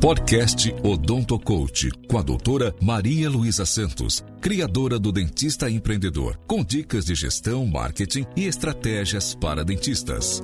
[0.00, 7.04] Podcast Odonto Coach, com a doutora Maria Luísa Santos, criadora do Dentista Empreendedor, com dicas
[7.04, 10.40] de gestão, marketing e estratégias para dentistas.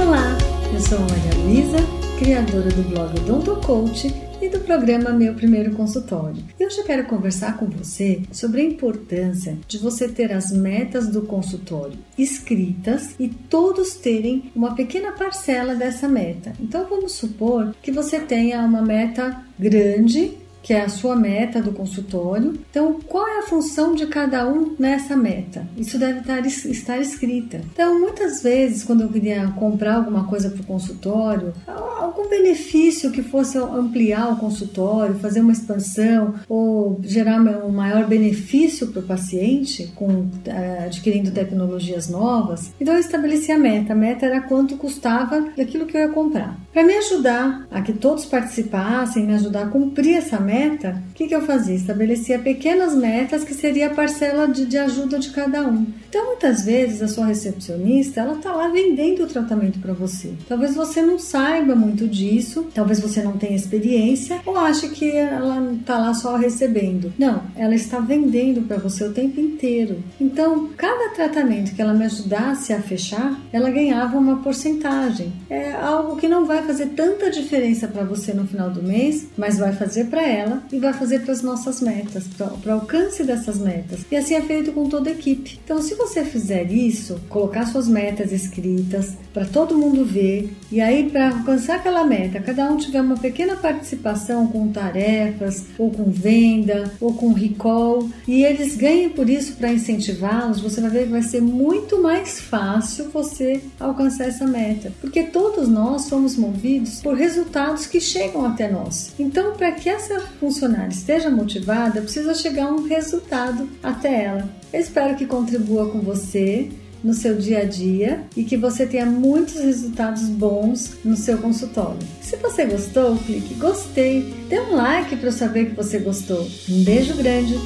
[0.00, 0.36] Olá,
[0.74, 1.78] eu sou Maria Luísa,
[2.18, 4.29] criadora do blog Odonto Coach
[4.70, 6.44] programa Meu Primeiro Consultório.
[6.56, 11.08] E hoje eu quero conversar com você sobre a importância de você ter as metas
[11.08, 16.52] do consultório escritas e todos terem uma pequena parcela dessa meta.
[16.60, 21.72] Então vamos supor que você tenha uma meta grande que é a sua meta do
[21.72, 22.58] consultório.
[22.70, 25.66] Então, qual é a função de cada um nessa meta?
[25.76, 27.60] Isso deve estar, estar escrita.
[27.72, 33.22] Então, muitas vezes, quando eu queria comprar alguma coisa para o consultório, algum benefício que
[33.22, 39.92] fosse ampliar o consultório, fazer uma expansão ou gerar um maior benefício para o paciente,
[39.94, 43.92] com, é, adquirindo tecnologias novas, então eu estabeleci a meta.
[43.92, 46.58] A meta era quanto custava aquilo que eu ia comprar.
[46.72, 51.14] Para me ajudar a que todos participassem, me ajudar a cumprir essa meta, meta, o
[51.14, 51.76] que, que eu fazia?
[51.76, 55.86] Estabelecia pequenas metas que seria a parcela de, de ajuda de cada um.
[56.08, 60.32] Então, muitas vezes, a sua recepcionista, ela está lá vendendo o tratamento para você.
[60.48, 65.72] Talvez você não saiba muito disso, talvez você não tenha experiência ou ache que ela
[65.72, 67.12] está lá só recebendo.
[67.16, 70.02] Não, ela está vendendo para você o tempo inteiro.
[70.20, 75.32] Então, cada tratamento que ela me ajudasse a fechar, ela ganhava uma porcentagem.
[75.48, 79.58] É algo que não vai fazer tanta diferença para você no final do mês, mas
[79.58, 83.22] vai fazer para ela ela e vai fazer para as nossas metas, para o alcance
[83.24, 84.00] dessas metas.
[84.10, 85.58] E assim é feito com toda a equipe.
[85.64, 91.08] Então, se você fizer isso, colocar suas metas escritas para todo mundo ver, e aí
[91.08, 96.92] para alcançar aquela meta, cada um tiver uma pequena participação com tarefas, ou com venda,
[97.00, 101.22] ou com recall, e eles ganhem por isso para incentivá-los, você vai ver que vai
[101.22, 107.86] ser muito mais fácil você alcançar essa meta, porque todos nós somos movidos por resultados
[107.86, 109.12] que chegam até nós.
[109.18, 114.48] Então, para que essa funcionária esteja motivada, precisa chegar um resultado até ela.
[114.72, 116.68] Eu espero que contribua com você
[117.02, 121.98] no seu dia a dia e que você tenha muitos resultados bons no seu consultório.
[122.20, 126.46] Se você gostou, clique gostei, dê um like para eu saber que você gostou.
[126.68, 127.58] Um beijo grande,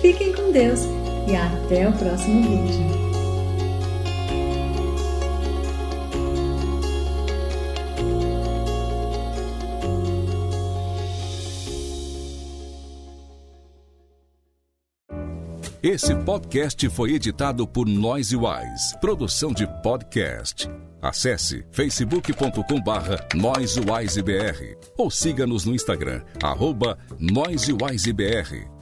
[0.00, 0.80] fiquem com Deus
[1.28, 3.07] e até o próximo vídeo.
[15.82, 20.68] Esse podcast foi editado por Noise Wise, produção de podcast.
[21.00, 23.24] Acesse facebook.com barra
[24.96, 28.77] ou siga-nos no Instagram, arroba NoiseWiseBR.